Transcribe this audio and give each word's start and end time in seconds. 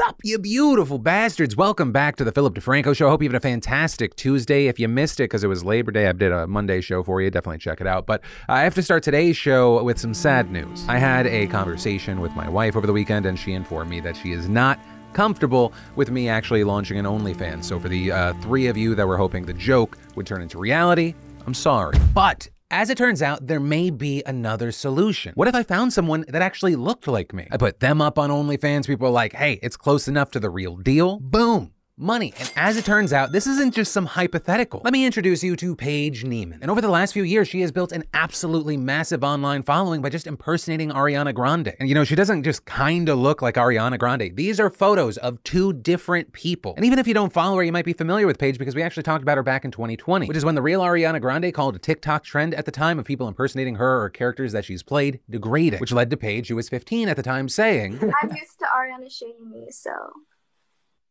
up, 0.00 0.20
you 0.24 0.38
beautiful 0.38 0.98
bastards? 0.98 1.56
Welcome 1.56 1.92
back 1.92 2.16
to 2.16 2.24
the 2.24 2.32
Philip 2.32 2.54
DeFranco 2.54 2.96
Show. 2.96 3.06
I 3.06 3.10
Hope 3.10 3.22
you 3.22 3.28
had 3.28 3.34
a 3.34 3.40
fantastic 3.40 4.16
Tuesday. 4.16 4.66
If 4.66 4.78
you 4.78 4.88
missed 4.88 5.20
it 5.20 5.24
because 5.24 5.44
it 5.44 5.48
was 5.48 5.64
Labor 5.64 5.90
Day, 5.90 6.08
I 6.08 6.12
did 6.12 6.32
a 6.32 6.46
Monday 6.46 6.80
show 6.80 7.02
for 7.02 7.20
you. 7.20 7.30
Definitely 7.30 7.58
check 7.58 7.80
it 7.80 7.86
out. 7.86 8.06
But 8.06 8.22
I 8.48 8.62
have 8.62 8.74
to 8.76 8.82
start 8.82 9.02
today's 9.02 9.36
show 9.36 9.82
with 9.82 9.98
some 9.98 10.14
sad 10.14 10.50
news. 10.50 10.86
I 10.88 10.98
had 10.98 11.26
a 11.26 11.46
conversation 11.48 12.20
with 12.20 12.32
my 12.32 12.48
wife 12.48 12.76
over 12.76 12.86
the 12.86 12.92
weekend, 12.92 13.26
and 13.26 13.38
she 13.38 13.52
informed 13.52 13.90
me 13.90 14.00
that 14.00 14.16
she 14.16 14.32
is 14.32 14.48
not 14.48 14.78
comfortable 15.12 15.72
with 15.96 16.10
me 16.10 16.28
actually 16.28 16.64
launching 16.64 16.98
an 16.98 17.04
OnlyFans. 17.04 17.64
So 17.64 17.78
for 17.78 17.88
the 17.88 18.12
uh, 18.12 18.34
three 18.34 18.68
of 18.68 18.76
you 18.76 18.94
that 18.94 19.06
were 19.06 19.16
hoping 19.16 19.44
the 19.44 19.52
joke 19.52 19.98
would 20.14 20.26
turn 20.26 20.40
into 20.40 20.58
reality, 20.58 21.14
I'm 21.46 21.54
sorry. 21.54 21.98
But 22.14 22.48
as 22.70 22.90
it 22.90 22.98
turns 22.98 23.22
out, 23.22 23.46
there 23.46 23.60
may 23.60 23.90
be 23.90 24.22
another 24.26 24.72
solution. 24.72 25.32
What 25.34 25.48
if 25.48 25.54
I 25.54 25.62
found 25.62 25.92
someone 25.92 26.24
that 26.28 26.42
actually 26.42 26.76
looked 26.76 27.08
like 27.08 27.32
me? 27.32 27.48
I 27.50 27.56
put 27.56 27.80
them 27.80 28.00
up 28.00 28.18
on 28.18 28.30
OnlyFans. 28.30 28.86
People 28.86 29.08
are 29.08 29.12
like, 29.12 29.34
hey, 29.34 29.58
it's 29.62 29.76
close 29.76 30.08
enough 30.08 30.30
to 30.32 30.40
the 30.40 30.50
real 30.50 30.76
deal. 30.76 31.18
Boom 31.20 31.72
money. 32.00 32.32
And 32.38 32.50
as 32.56 32.76
it 32.76 32.84
turns 32.84 33.12
out, 33.12 33.32
this 33.32 33.46
isn't 33.46 33.74
just 33.74 33.92
some 33.92 34.06
hypothetical. 34.06 34.80
Let 34.82 34.92
me 34.92 35.04
introduce 35.04 35.42
you 35.42 35.54
to 35.56 35.76
Paige 35.76 36.24
Niemann. 36.24 36.60
And 36.62 36.70
over 36.70 36.80
the 36.80 36.88
last 36.88 37.12
few 37.12 37.22
years, 37.22 37.48
she 37.48 37.60
has 37.60 37.70
built 37.70 37.92
an 37.92 38.04
absolutely 38.14 38.76
massive 38.76 39.22
online 39.22 39.62
following 39.62 40.00
by 40.02 40.08
just 40.08 40.26
impersonating 40.26 40.90
Ariana 40.90 41.34
Grande. 41.34 41.74
And 41.78 41.88
you 41.88 41.94
know, 41.94 42.04
she 42.04 42.14
doesn't 42.14 42.42
just 42.42 42.64
kind 42.64 43.08
of 43.08 43.18
look 43.18 43.42
like 43.42 43.56
Ariana 43.56 43.98
Grande. 43.98 44.34
These 44.34 44.58
are 44.58 44.70
photos 44.70 45.18
of 45.18 45.42
two 45.44 45.72
different 45.72 46.32
people. 46.32 46.74
And 46.76 46.84
even 46.84 46.98
if 46.98 47.06
you 47.06 47.14
don't 47.14 47.32
follow 47.32 47.56
her, 47.56 47.62
you 47.62 47.72
might 47.72 47.84
be 47.84 47.92
familiar 47.92 48.26
with 48.26 48.38
Paige 48.38 48.58
because 48.58 48.74
we 48.74 48.82
actually 48.82 49.02
talked 49.02 49.22
about 49.22 49.36
her 49.36 49.42
back 49.42 49.64
in 49.64 49.70
2020, 49.70 50.26
which 50.26 50.36
is 50.36 50.44
when 50.44 50.54
the 50.54 50.62
real 50.62 50.80
Ariana 50.80 51.20
Grande 51.20 51.52
called 51.52 51.76
a 51.76 51.78
TikTok 51.78 52.24
trend 52.24 52.54
at 52.54 52.64
the 52.64 52.72
time 52.72 52.98
of 52.98 53.04
people 53.04 53.28
impersonating 53.28 53.74
her 53.76 54.02
or 54.02 54.08
characters 54.08 54.52
that 54.52 54.64
she's 54.64 54.82
played 54.82 55.20
degraded, 55.28 55.80
which 55.80 55.92
led 55.92 56.10
to 56.10 56.16
Paige, 56.16 56.48
who 56.48 56.56
was 56.56 56.68
15 56.68 57.08
at 57.08 57.16
the 57.16 57.22
time, 57.22 57.48
saying, 57.48 57.98
I'm 58.22 58.30
used 58.30 58.58
to 58.60 58.66
Ariana 58.66 59.10
shading 59.10 59.50
me, 59.50 59.66
so 59.70 59.90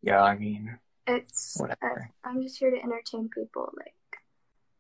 Yeah, 0.02 0.22
I 0.22 0.38
mean, 0.38 0.78
it's 1.08 1.58
Whatever. 1.60 2.12
I, 2.24 2.30
I'm 2.30 2.42
just 2.42 2.58
here 2.58 2.72
to 2.72 2.82
entertain 2.82 3.30
people. 3.30 3.72
Like 3.76 3.94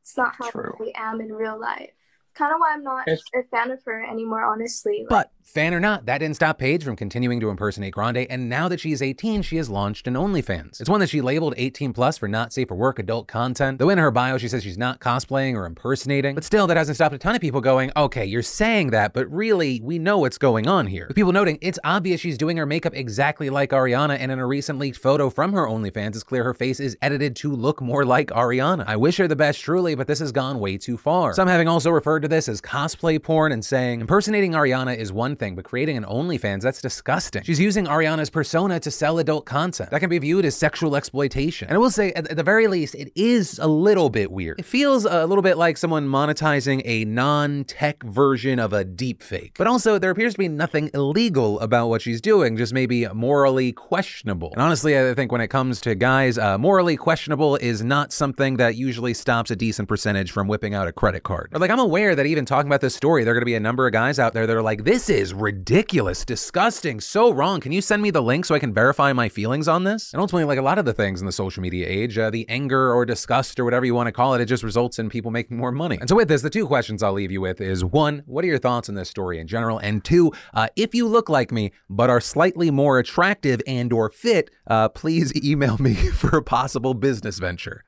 it's 0.01 0.17
not 0.17 0.35
how 0.37 0.49
True. 0.49 0.77
I 0.95 1.11
am 1.11 1.21
in 1.21 1.31
real 1.33 1.59
life. 1.59 1.91
Kind 2.39 2.53
of 2.53 2.59
why 2.61 2.71
I'm 2.73 2.83
not 2.83 3.05
It's- 3.05 3.21
a 3.35 3.43
fan 3.53 3.69
of 3.69 3.79
her 3.85 4.01
anymore, 4.09 4.45
honestly. 4.45 4.99
Like, 5.01 5.09
But 5.09 5.31
fan 5.43 5.73
or 5.73 5.79
not, 5.81 6.05
that 6.05 6.19
didn't 6.19 6.37
stop 6.37 6.57
Paige 6.57 6.85
from 6.85 6.95
continuing 6.95 7.41
to 7.41 7.49
impersonate 7.49 7.91
Grande, 7.93 8.27
and 8.29 8.47
now 8.47 8.69
that 8.69 8.79
she 8.79 8.93
is 8.93 9.01
18, 9.01 9.41
she 9.41 9.57
has 9.57 9.69
launched 9.69 10.07
an 10.07 10.13
OnlyFans. 10.13 10.79
It's 10.79 10.89
one 10.89 11.01
that 11.01 11.09
she 11.09 11.19
labeled 11.21 11.55
18 11.57 11.91
plus 11.91 12.17
for 12.17 12.29
not 12.29 12.53
safe 12.53 12.69
for 12.69 12.75
work 12.75 12.97
adult 12.97 13.27
content. 13.27 13.77
Though 13.79 13.89
in 13.89 13.97
her 13.97 14.09
bio 14.09 14.37
she 14.37 14.47
says 14.47 14.63
she's 14.63 14.77
not 14.77 15.01
cosplaying 15.01 15.55
or 15.55 15.65
impersonating, 15.65 16.35
but 16.35 16.45
still 16.45 16.65
that 16.67 16.77
hasn't 16.77 16.95
stopped 16.95 17.13
a 17.15 17.17
ton 17.17 17.35
of 17.35 17.41
people 17.41 17.59
going, 17.59 17.91
okay, 17.97 18.25
you're 18.25 18.41
saying 18.41 18.91
that, 18.91 19.11
but 19.11 19.29
really 19.29 19.81
we 19.83 19.99
know 19.99 20.19
what's 20.19 20.37
going 20.37 20.65
on 20.67 20.87
here. 20.87 21.07
With 21.09 21.15
people 21.17 21.33
noting 21.33 21.57
it's 21.61 21.79
obvious 21.83 22.21
she's 22.21 22.37
doing 22.37 22.55
her 22.55 22.65
makeup 22.65 22.93
exactly 22.95 23.49
like 23.49 23.71
Ariana, 23.71 24.17
and 24.17 24.31
in 24.31 24.39
a 24.39 24.47
recent 24.47 24.79
leaked 24.79 24.99
photo 24.99 25.29
from 25.29 25.51
her 25.51 25.65
OnlyFans, 25.65 26.09
it's 26.09 26.23
clear 26.23 26.45
her 26.45 26.53
face 26.53 26.79
is 26.79 26.95
edited 27.01 27.35
to 27.37 27.51
look 27.53 27.81
more 27.81 28.05
like 28.05 28.29
Ariana. 28.29 28.85
I 28.87 28.95
wish 28.95 29.17
her 29.17 29.27
the 29.27 29.35
best 29.35 29.59
truly, 29.59 29.95
but 29.95 30.07
this 30.07 30.19
has 30.19 30.31
gone 30.31 30.59
way 30.59 30.77
too 30.77 30.95
far. 30.95 31.33
Some 31.33 31.49
having 31.49 31.67
also 31.67 31.89
referred 31.89 32.21
to 32.21 32.28
this 32.29 32.47
as 32.47 32.61
cosplay 32.61 33.21
porn 33.21 33.51
and 33.51 33.63
saying 33.63 34.01
impersonating 34.01 34.53
Ariana 34.53 34.95
is 34.95 35.11
one 35.11 35.35
thing, 35.35 35.55
but 35.55 35.65
creating 35.65 35.97
an 35.97 36.05
OnlyFans, 36.05 36.61
that's 36.61 36.81
disgusting. 36.81 37.43
She's 37.43 37.59
using 37.59 37.85
Ariana's 37.85 38.29
persona 38.29 38.79
to 38.79 38.91
sell 38.91 39.19
adult 39.19 39.45
content. 39.45 39.91
That 39.91 39.99
can 39.99 40.09
be 40.09 40.19
viewed 40.19 40.45
as 40.45 40.55
sexual 40.55 40.95
exploitation. 40.95 41.67
And 41.67 41.75
I 41.75 41.79
will 41.79 41.89
say, 41.89 42.11
at, 42.13 42.35
the 42.35 42.43
very 42.43 42.67
least, 42.67 42.95
it 42.95 43.11
is 43.15 43.59
a 43.59 43.67
little 43.67 44.09
bit 44.09 44.31
weird. 44.31 44.59
It 44.59 44.65
feels 44.65 45.05
a 45.05 45.25
little 45.25 45.41
bit 45.41 45.57
like 45.57 45.77
someone 45.77 46.07
monetizing 46.07 46.81
a 46.85 47.05
non-tech 47.05 48.03
version 48.03 48.59
of 48.59 48.73
a 48.73 48.85
deepfake. 48.85 49.51
But 49.57 49.67
also, 49.67 49.99
there 49.99 50.11
appears 50.11 50.33
to 50.33 50.39
be 50.39 50.47
nothing 50.47 50.89
illegal 50.93 51.59
about 51.59 51.87
what 51.87 52.01
she's 52.01 52.21
doing, 52.21 52.57
just 52.57 52.73
maybe 52.73 53.07
morally 53.09 53.71
questionable. 53.71 54.51
And 54.53 54.61
honestly, 54.61 54.97
I 54.97 55.13
think 55.13 55.31
when 55.31 55.41
it 55.41 55.49
comes 55.49 55.81
to 55.81 55.95
guys, 55.95 56.37
uh, 56.37 56.57
morally 56.57 56.97
questionable 56.97 57.55
is 57.57 57.83
not 57.83 58.13
something 58.13 58.57
that 58.57 58.75
usually 58.75 59.13
stops 59.13 59.51
a 59.51 59.55
decent 59.55 59.87
percentage 59.87 60.31
from 60.31 60.47
whipping 60.47 60.73
out 60.73 60.87
a 60.87 60.91
credit 60.91 61.23
card. 61.23 61.49
Like, 61.53 61.71
I'm 61.71 61.79
aware 61.79 62.08
that 62.15 62.25
even 62.25 62.45
talking 62.45 62.69
about 62.69 62.81
this 62.81 62.95
story, 62.95 63.23
there 63.23 63.33
are 63.33 63.35
going 63.35 63.41
to 63.41 63.45
be 63.45 63.55
a 63.55 63.59
number 63.59 63.85
of 63.87 63.93
guys 63.93 64.19
out 64.19 64.33
there 64.33 64.45
that 64.47 64.55
are 64.55 64.61
like, 64.61 64.83
this 64.83 65.09
is 65.09 65.33
ridiculous, 65.33 66.25
disgusting, 66.25 66.99
so 66.99 67.31
wrong. 67.31 67.59
Can 67.59 67.71
you 67.71 67.81
send 67.81 68.01
me 68.01 68.11
the 68.11 68.21
link 68.21 68.45
so 68.45 68.55
I 68.55 68.59
can 68.59 68.73
verify 68.73 69.13
my 69.13 69.29
feelings 69.29 69.67
on 69.67 69.83
this? 69.83 70.13
And 70.13 70.21
ultimately, 70.21 70.45
like 70.45 70.59
a 70.59 70.61
lot 70.63 70.79
of 70.79 70.85
the 70.85 70.93
things 70.93 71.19
in 71.19 71.25
the 71.25 71.31
social 71.31 71.61
media 71.61 71.87
age, 71.87 72.17
uh, 72.17 72.29
the 72.29 72.47
anger 72.49 72.93
or 72.93 73.05
disgust 73.05 73.59
or 73.59 73.65
whatever 73.65 73.85
you 73.85 73.95
want 73.95 74.07
to 74.07 74.11
call 74.11 74.33
it, 74.33 74.41
it 74.41 74.45
just 74.45 74.63
results 74.63 74.99
in 74.99 75.09
people 75.09 75.31
making 75.31 75.57
more 75.57 75.71
money. 75.71 75.97
And 75.99 76.09
so 76.09 76.15
with 76.15 76.27
this, 76.27 76.41
the 76.41 76.49
two 76.49 76.67
questions 76.67 77.03
I'll 77.03 77.13
leave 77.13 77.31
you 77.31 77.41
with 77.41 77.61
is 77.61 77.83
one, 77.85 78.23
what 78.25 78.43
are 78.43 78.47
your 78.47 78.59
thoughts 78.59 78.89
on 78.89 78.95
this 78.95 79.09
story 79.09 79.39
in 79.39 79.47
general? 79.47 79.77
And 79.77 80.03
two, 80.03 80.31
uh, 80.53 80.67
if 80.75 80.93
you 80.95 81.07
look 81.07 81.29
like 81.29 81.51
me 81.51 81.71
but 81.89 82.09
are 82.09 82.21
slightly 82.21 82.71
more 82.71 82.99
attractive 82.99 83.61
and 83.67 83.91
or 83.93 84.09
fit, 84.09 84.49
uh, 84.67 84.89
please 84.89 85.33
email 85.43 85.77
me 85.77 85.93
for 86.13 86.37
a 86.37 86.43
possible 86.43 86.93
business 86.93 87.39
venture. 87.39 87.83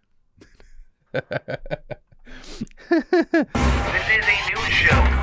This 2.90 3.02
is 4.10 4.26
a 4.28 4.70
show. 4.72 5.22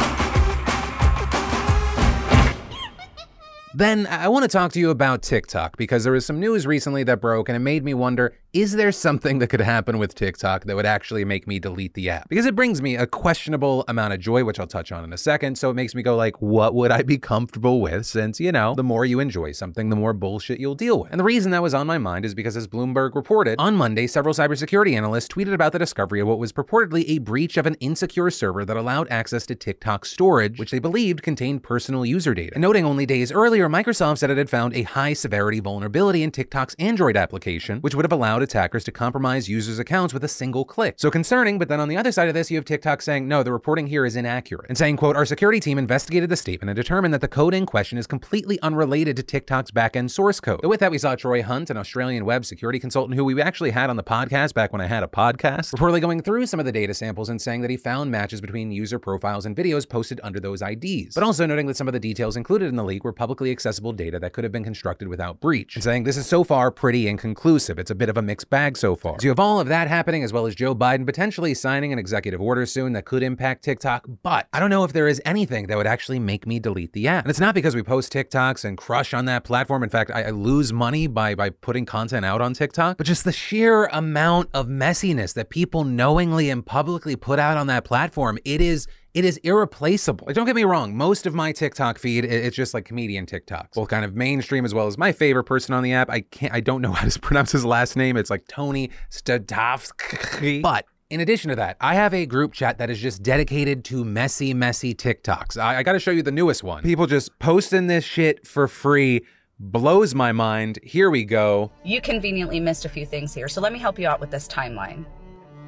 Then 3.75 4.07
I 4.09 4.29
want 4.29 4.43
to 4.43 4.49
talk 4.49 4.73
to 4.73 4.81
you 4.81 4.91
about 4.91 5.23
TikTok 5.23 5.77
because 5.77 6.03
there 6.03 6.13
was 6.13 6.27
some 6.27 6.41
news 6.41 6.67
recently 6.67 7.05
that 7.05 7.21
broke 7.21 7.49
and 7.49 7.55
it 7.55 7.61
made 7.61 7.85
me 7.85 7.95
wonder 7.95 8.35
is 8.55 8.73
there 8.73 8.91
something 8.93 9.41
that 9.41 9.49
could 9.49 9.61
happen 9.61 9.99
with 9.99 10.15
TikTok 10.15 10.65
that 10.65 10.75
would 10.75 10.87
actually 10.87 11.23
make 11.23 11.47
me 11.47 11.59
delete 11.59 11.93
the 11.93 12.09
app? 12.09 12.31
Because 12.31 12.47
it 12.47 12.57
brings 12.57 12.81
me 12.81 12.97
a 12.97 13.07
questionable 13.07 13.85
amount 13.89 14.15
of 14.15 14.21
joy, 14.21 14.43
which 14.43 14.59
I'll 14.59 14.67
touch 14.67 14.91
on 14.91 15.05
in 15.05 15.13
a 15.13 15.19
second. 15.19 15.59
So 15.59 15.69
it 15.69 15.75
makes 15.75 15.95
me 15.95 16.03
go 16.03 16.17
like, 16.17 16.41
what 16.41 16.75
would 16.75 16.91
I 16.91 17.03
be 17.03 17.19
comfortable 17.19 17.83
with? 17.83 18.07
Since, 18.07 18.41
you 18.41 18.51
know, 18.51 18.75
the 18.75 18.83
more 18.83 19.05
you 19.05 19.21
enjoy 19.21 19.53
something, 19.53 19.91
the 19.91 19.97
more 19.97 20.15
bullshit 20.15 20.61
you'll 20.61 20.75
deal 20.75 21.01
with. 21.01 21.11
And 21.11 21.21
the 21.21 21.25
reason 21.25 21.51
that 21.51 21.63
was 21.63 21.75
on 21.75 21.87
my 21.87 21.99
mind 21.99 22.25
is 22.25 22.35
because 22.35 22.57
as 22.57 22.67
Bloomberg 22.67 23.15
reported, 23.15 23.57
on 23.59 23.77
Monday, 23.77 24.07
several 24.07 24.35
cybersecurity 24.35 24.97
analysts 24.97 25.29
tweeted 25.29 25.53
about 25.53 25.73
the 25.73 25.79
discovery 25.79 26.21
of 26.21 26.27
what 26.27 26.39
was 26.39 26.51
purportedly 26.51 27.05
a 27.07 27.19
breach 27.19 27.59
of 27.59 27.67
an 27.67 27.75
insecure 27.81 28.31
server 28.31 28.65
that 28.65 28.79
allowed 28.79 29.09
access 29.11 29.45
to 29.45 29.55
TikTok 29.55 30.07
storage, 30.07 30.59
which 30.59 30.71
they 30.71 30.79
believed 30.79 31.23
contained 31.23 31.63
personal 31.63 32.07
user 32.07 32.33
data. 32.33 32.53
And 32.55 32.63
noting 32.63 32.87
only 32.87 33.05
days 33.05 33.31
earlier, 33.31 33.69
Microsoft 33.69 34.19
said 34.19 34.31
it 34.31 34.39
had 34.39 34.49
found 34.49 34.75
a 34.75 34.85
high 34.85 35.13
severity 35.13 35.61
vulnerability 35.61 36.23
in 36.23 36.31
TikTok's 36.31 36.75
Android 36.79 37.17
application, 37.17 37.81
which 37.81 37.95
would 37.95 38.07
have 38.07 38.13
allowed 38.13 38.38
attackers 38.43 38.85
to 38.85 38.93
compromise 38.93 39.49
users' 39.49 39.79
accounts 39.79 40.15
with 40.15 40.25
a 40.25 40.29
single 40.29 40.65
click. 40.65 40.95
So 40.99 41.11
concerning, 41.11 41.59
but 41.59 41.69
then 41.69 41.81
on 41.81 41.89
the 41.89 41.97
other 41.97 42.13
side 42.13 42.29
of 42.29 42.35
this, 42.35 42.51
you 42.51 42.57
have 42.57 42.65
TikTok 42.65 43.03
saying, 43.03 43.29
no, 43.29 43.43
the 43.43 43.53
reporting 43.53 43.87
here 43.87 44.05
is 44.05 44.17
inaccurate. 44.17 44.67
And 44.69 44.79
saying, 44.79 44.97
quote, 44.97 45.17
our 45.17 45.27
security 45.27 45.61
team 45.61 45.79
investigated 45.79 46.31
the 46.31 46.37
statement 46.37 46.71
and 46.71 46.77
determined 46.77 47.15
that 47.15 47.21
the 47.21 47.29
code 47.29 47.55
in 47.55 47.67
question 47.67 47.99
is 47.99 48.07
completely 48.07 48.61
unrelated 48.61 49.17
to 49.17 49.23
TikTok's 49.23 49.71
backend 49.71 50.11
source 50.11 50.41
code. 50.41 50.61
But 50.63 50.69
with 50.69 50.81
that, 50.81 50.91
we 50.91 50.99
saw 50.99 51.15
Troy 51.15 51.43
Hunt, 51.43 51.71
an 51.71 51.77
Australian 51.77 52.25
web 52.25 52.45
security 52.45 52.79
consultant 52.79 53.17
who 53.17 53.25
we 53.25 53.41
actually 53.41 53.71
had 53.71 53.91
on 53.91 53.97
the 53.97 54.03
podcast 54.03 54.55
back 54.55 54.73
when 54.73 54.81
I 54.81 54.87
had 54.87 55.03
a 55.03 55.09
podcast, 55.09 55.75
reportedly 55.75 56.01
going 56.01 56.23
through 56.23 56.47
some 56.47 56.61
of 56.61 56.67
the 56.67 56.73
data 56.73 56.95
samples 56.95 57.29
and 57.29 57.41
saying 57.41 57.63
that 57.63 57.71
he 57.71 57.77
found 57.77 58.11
matches 58.11 58.41
between 58.41 58.71
user 58.71 58.99
profiles 58.99 59.47
and 59.47 59.57
videos 59.57 59.89
posted 59.89 60.21
under 60.23 60.41
those 60.41 60.63
IDs. 60.63 61.15
But 61.15 61.25
also 61.25 61.47
noting 61.47 61.67
that 61.67 61.77
some 61.77 61.89
of 61.89 61.93
the 61.93 62.01
details 62.01 62.37
included 62.37 62.69
in 62.69 62.77
the 62.77 62.85
leak 62.85 63.05
were 63.05 63.13
publicly 63.13 63.51
accessible 63.51 63.93
data 63.93 64.19
that 64.19 64.33
could 64.33 64.45
have 64.45 64.53
been 64.53 64.65
constructed 64.65 65.09
without 65.09 65.41
breach. 65.41 65.75
And 65.77 65.85
saying 65.85 66.05
this 66.05 66.17
is 66.17 66.27
so 66.27 66.45
far 66.45 66.71
pretty 66.71 67.09
inconclusive. 67.09 67.79
It's 67.79 67.91
a 67.91 67.95
bit 67.95 68.09
of 68.09 68.17
a 68.17 68.23
mixed 68.29 68.51
bag 68.51 68.77
so 68.77 68.95
far. 68.95 69.17
So 69.19 69.25
you 69.25 69.31
have 69.31 69.41
all 69.41 69.59
of 69.59 69.67
that 69.69 69.89
happening, 69.89 70.23
as 70.23 70.33
well 70.33 70.47
as 70.47 70.55
Joe 70.55 70.75
Biden 70.75 71.05
potentially 71.05 71.55
signing 71.55 71.93
an 71.93 71.99
executive 71.99 72.41
order 72.41 72.67
soon 72.67 72.93
that 72.93 73.05
could 73.05 73.23
impact 73.23 73.65
TikTok. 73.65 74.07
But 74.23 74.47
I 74.53 74.61
don't 74.61 74.71
know 74.71 74.85
if 74.85 74.93
there 74.93 75.09
is 75.09 75.21
anything 75.25 75.67
that 75.67 75.77
would 75.77 75.87
actually 75.87 76.19
make 76.21 76.47
me 76.47 76.61
delete 76.61 76.93
the 76.93 77.09
app. 77.09 77.25
And 77.25 77.31
it's 77.31 77.41
not 77.41 77.55
because 77.55 77.75
we 77.75 77.83
post 77.83 78.13
TikToks 78.13 78.65
and 78.65 78.79
crush 78.79 79.15
on 79.15 79.25
that 79.25 79.43
platform. 79.45 79.83
In 79.83 79.89
fact, 79.89 80.11
I, 80.13 80.25
I 80.25 80.31
lose 80.31 80.73
money 80.73 81.07
by 81.07 81.35
by 81.35 81.51
putting 81.51 81.87
content 81.87 82.25
out 82.25 82.41
on 82.41 82.53
TikTok, 82.53 82.99
but 82.99 83.07
just 83.07 83.25
the 83.25 83.33
sheer 83.33 83.87
amount 83.87 84.51
of 84.53 84.67
messiness 84.69 85.35
that 85.35 85.49
people 85.49 85.85
knowingly 85.85 86.51
and 86.51 86.65
publicly 86.65 87.17
put 87.17 87.39
out 87.39 87.57
on 87.57 87.67
that 87.69 87.85
platform. 87.85 88.39
It 88.45 88.61
is 88.61 88.87
it 89.19 89.25
is 89.25 89.37
irreplaceable. 89.39 90.27
Like, 90.27 90.37
don't 90.37 90.47
get 90.47 90.55
me 90.55 90.63
wrong, 90.65 90.97
most 90.97 91.27
of 91.27 91.35
my 91.35 91.51
TikTok 91.53 91.99
feed, 91.99 92.25
i- 92.25 92.29
it's 92.29 92.55
just 92.57 92.73
like 92.73 92.85
comedian 92.85 93.27
TikToks, 93.27 93.75
both 93.75 93.89
kind 93.89 94.05
of 94.05 94.15
mainstream 94.15 94.65
as 94.65 94.73
well 94.73 94.87
as 94.87 94.97
my 94.97 95.11
favorite 95.13 95.45
person 95.45 95.75
on 95.75 95.83
the 95.83 95.93
app. 95.93 96.09
I 96.09 96.21
can't, 96.21 96.53
I 96.55 96.61
don't 96.61 96.81
know 96.83 96.93
how 96.93 97.09
to 97.09 97.21
pronounce 97.29 97.51
his 97.53 97.65
last 97.65 97.97
name. 97.97 98.17
It's 98.17 98.31
like 98.31 98.47
Tony 98.49 98.91
Stadovsky. 99.11 100.63
But 100.63 100.85
in 101.11 101.21
addition 101.21 101.49
to 101.51 101.57
that, 101.57 101.77
I 101.81 101.95
have 101.95 102.15
a 102.15 102.27
group 102.27 102.53
chat 102.53 102.79
that 102.79 102.91
is 102.91 102.99
just 103.01 103.23
dedicated 103.23 103.85
to 103.87 104.05
messy, 104.05 104.55
messy 104.55 104.95
TikToks. 104.95 105.59
I, 105.61 105.79
I 105.79 105.83
got 105.83 105.93
to 105.93 105.99
show 106.01 106.11
you 106.11 106.23
the 106.23 106.31
newest 106.33 106.63
one. 106.63 106.83
People 106.83 107.07
just 107.07 107.37
posting 107.39 107.87
this 107.87 108.05
shit 108.05 108.47
for 108.47 108.69
free 108.69 109.23
blows 109.59 110.15
my 110.15 110.31
mind. 110.33 110.79
Here 110.85 111.11
we 111.11 111.25
go. 111.25 111.73
You 111.85 112.01
conveniently 112.01 112.61
missed 112.61 112.85
a 112.85 112.89
few 112.89 113.05
things 113.05 113.35
here, 113.35 113.49
so 113.49 113.61
let 113.61 113.73
me 113.73 113.79
help 113.81 113.99
you 113.99 114.07
out 114.07 114.21
with 114.21 114.31
this 114.31 114.47
timeline. 114.47 115.05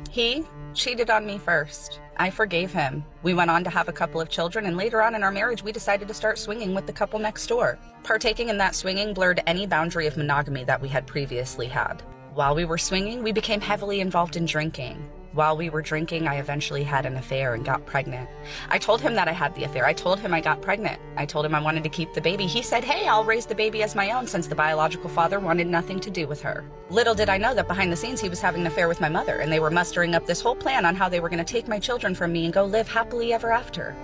He 0.08 0.44
cheated 0.74 1.10
on 1.10 1.26
me 1.26 1.38
first. 1.38 2.00
I 2.16 2.30
forgave 2.30 2.72
him. 2.72 3.04
We 3.22 3.34
went 3.34 3.50
on 3.50 3.64
to 3.64 3.70
have 3.70 3.88
a 3.88 3.92
couple 3.92 4.20
of 4.20 4.28
children, 4.28 4.66
and 4.66 4.76
later 4.76 5.02
on 5.02 5.14
in 5.14 5.22
our 5.22 5.32
marriage, 5.32 5.62
we 5.62 5.72
decided 5.72 6.06
to 6.08 6.14
start 6.14 6.38
swinging 6.38 6.74
with 6.74 6.86
the 6.86 6.92
couple 6.92 7.18
next 7.18 7.46
door. 7.46 7.78
Partaking 8.02 8.48
in 8.48 8.58
that 8.58 8.74
swinging 8.74 9.14
blurred 9.14 9.42
any 9.46 9.66
boundary 9.66 10.06
of 10.06 10.16
monogamy 10.16 10.64
that 10.64 10.80
we 10.80 10.88
had 10.88 11.06
previously 11.06 11.66
had. 11.66 12.02
While 12.34 12.54
we 12.54 12.64
were 12.64 12.78
swinging, 12.78 13.22
we 13.22 13.32
became 13.32 13.60
heavily 13.60 14.00
involved 14.00 14.36
in 14.36 14.46
drinking. 14.46 15.08
While 15.32 15.56
we 15.56 15.70
were 15.70 15.80
drinking, 15.80 16.26
I 16.26 16.40
eventually 16.40 16.82
had 16.82 17.06
an 17.06 17.14
affair 17.14 17.54
and 17.54 17.64
got 17.64 17.86
pregnant. 17.86 18.28
I 18.68 18.78
told 18.78 19.00
him 19.00 19.14
that 19.14 19.28
I 19.28 19.32
had 19.32 19.54
the 19.54 19.62
affair. 19.62 19.86
I 19.86 19.92
told 19.92 20.18
him 20.18 20.34
I 20.34 20.40
got 20.40 20.60
pregnant. 20.60 21.00
I 21.16 21.24
told 21.24 21.46
him 21.46 21.54
I 21.54 21.62
wanted 21.62 21.84
to 21.84 21.88
keep 21.88 22.12
the 22.12 22.20
baby. 22.20 22.46
He 22.46 22.62
said, 22.62 22.82
Hey, 22.82 23.06
I'll 23.06 23.22
raise 23.22 23.46
the 23.46 23.54
baby 23.54 23.84
as 23.84 23.94
my 23.94 24.10
own 24.10 24.26
since 24.26 24.48
the 24.48 24.56
biological 24.56 25.08
father 25.08 25.38
wanted 25.38 25.68
nothing 25.68 26.00
to 26.00 26.10
do 26.10 26.26
with 26.26 26.42
her. 26.42 26.64
Little 26.88 27.14
did 27.14 27.28
I 27.28 27.38
know 27.38 27.54
that 27.54 27.68
behind 27.68 27.92
the 27.92 27.96
scenes 27.96 28.20
he 28.20 28.28
was 28.28 28.40
having 28.40 28.62
an 28.62 28.66
affair 28.66 28.88
with 28.88 29.00
my 29.00 29.08
mother, 29.08 29.36
and 29.36 29.52
they 29.52 29.60
were 29.60 29.70
mustering 29.70 30.16
up 30.16 30.26
this 30.26 30.40
whole 30.40 30.56
plan 30.56 30.84
on 30.84 30.96
how 30.96 31.08
they 31.08 31.20
were 31.20 31.28
going 31.28 31.44
to 31.44 31.52
take 31.52 31.68
my 31.68 31.78
children 31.78 32.12
from 32.12 32.32
me 32.32 32.44
and 32.44 32.52
go 32.52 32.64
live 32.64 32.88
happily 32.88 33.32
ever 33.32 33.52
after. 33.52 33.94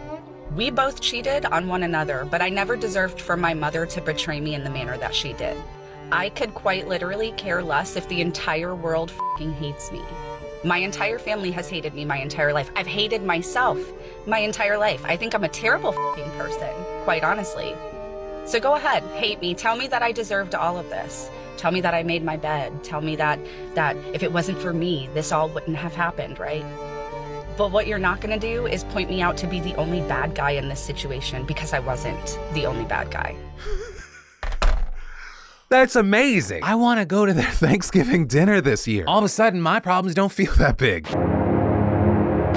We 0.54 0.70
both 0.70 1.00
cheated 1.00 1.44
on 1.46 1.66
one 1.66 1.82
another, 1.82 2.24
but 2.30 2.40
I 2.40 2.50
never 2.50 2.76
deserved 2.76 3.20
for 3.20 3.36
my 3.36 3.52
mother 3.52 3.84
to 3.84 4.00
betray 4.00 4.40
me 4.40 4.54
in 4.54 4.62
the 4.62 4.70
manner 4.70 4.96
that 4.98 5.14
she 5.14 5.32
did. 5.32 5.56
I 6.12 6.28
could 6.28 6.54
quite 6.54 6.86
literally 6.86 7.32
care 7.32 7.64
less 7.64 7.96
if 7.96 8.08
the 8.08 8.20
entire 8.20 8.76
world 8.76 9.12
hates 9.58 9.90
me. 9.90 10.02
My 10.66 10.78
entire 10.78 11.20
family 11.20 11.52
has 11.52 11.68
hated 11.68 11.94
me 11.94 12.04
my 12.04 12.16
entire 12.16 12.52
life. 12.52 12.72
I've 12.74 12.88
hated 12.88 13.22
myself 13.22 13.78
my 14.26 14.40
entire 14.40 14.76
life. 14.76 15.00
I 15.04 15.16
think 15.16 15.32
I'm 15.32 15.44
a 15.44 15.48
terrible 15.48 15.92
person, 15.92 16.68
quite 17.04 17.22
honestly. 17.22 17.72
So 18.46 18.58
go 18.58 18.74
ahead, 18.74 19.04
hate 19.14 19.40
me. 19.40 19.54
Tell 19.54 19.76
me 19.76 19.86
that 19.86 20.02
I 20.02 20.10
deserved 20.10 20.56
all 20.56 20.76
of 20.76 20.90
this. 20.90 21.30
Tell 21.56 21.70
me 21.70 21.80
that 21.82 21.94
I 21.94 22.02
made 22.02 22.24
my 22.24 22.36
bed. 22.36 22.82
Tell 22.82 23.00
me 23.00 23.14
that 23.14 23.38
that 23.76 23.96
if 24.12 24.24
it 24.24 24.32
wasn't 24.32 24.58
for 24.58 24.72
me, 24.72 25.08
this 25.14 25.30
all 25.30 25.48
wouldn't 25.50 25.76
have 25.76 25.94
happened, 25.94 26.40
right? 26.40 26.64
But 27.56 27.70
what 27.70 27.86
you're 27.86 28.00
not 28.00 28.20
going 28.20 28.36
to 28.36 28.54
do 28.54 28.66
is 28.66 28.82
point 28.82 29.08
me 29.08 29.22
out 29.22 29.36
to 29.36 29.46
be 29.46 29.60
the 29.60 29.76
only 29.76 30.00
bad 30.00 30.34
guy 30.34 30.50
in 30.50 30.68
this 30.68 30.80
situation 30.80 31.46
because 31.46 31.74
I 31.74 31.78
wasn't 31.78 32.40
the 32.54 32.66
only 32.66 32.86
bad 32.86 33.12
guy. 33.12 33.36
That's 35.68 35.96
amazing. 35.96 36.62
I 36.62 36.76
want 36.76 37.00
to 37.00 37.04
go 37.04 37.26
to 37.26 37.32
their 37.32 37.44
Thanksgiving 37.50 38.26
dinner 38.26 38.60
this 38.60 38.86
year. 38.86 39.04
All 39.08 39.18
of 39.18 39.24
a 39.24 39.28
sudden, 39.28 39.60
my 39.60 39.80
problems 39.80 40.14
don't 40.14 40.30
feel 40.32 40.54
that 40.54 40.76
big. 40.76 41.08